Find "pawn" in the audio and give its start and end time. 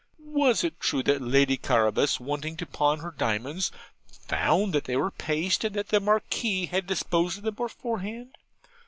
2.65-3.01